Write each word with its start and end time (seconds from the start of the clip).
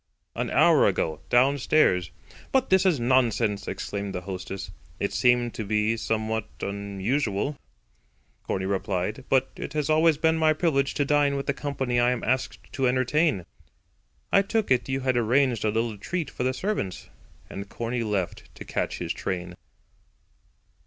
"An 0.33 0.49
hour 0.49 0.87
ago, 0.87 1.19
downstairs." 1.29 2.09
"But 2.51 2.71
this 2.71 2.87
is 2.87 2.99
nonsense," 2.99 3.67
exclaimed 3.67 4.15
the 4.15 4.21
hostess. 4.21 4.71
"It 4.99 5.13
seemed 5.13 5.53
to 5.53 5.63
me 5.63 5.95
somewhat 5.95 6.47
unusual," 6.59 7.55
Corney 8.41 8.65
replied; 8.65 9.25
"but 9.29 9.51
it 9.55 9.73
has 9.73 9.91
always 9.91 10.17
been 10.17 10.37
my 10.39 10.53
privilege 10.53 10.95
to 10.95 11.05
dine 11.05 11.35
with 11.35 11.45
the 11.45 11.53
company 11.53 11.99
I 11.99 12.09
am 12.09 12.23
asked 12.23 12.73
to 12.73 12.87
entertain. 12.87 13.45
I 14.31 14.41
took 14.41 14.71
it 14.71 14.89
you 14.89 15.01
had 15.01 15.15
arranged 15.17 15.63
a 15.63 15.69
little 15.69 15.99
treat 15.99 16.31
for 16.31 16.41
the 16.41 16.53
servants." 16.55 17.07
And 17.47 17.69
Corney 17.69 18.01
left 18.01 18.49
to 18.55 18.65
catch 18.65 18.97
his 18.97 19.13
train. 19.13 19.53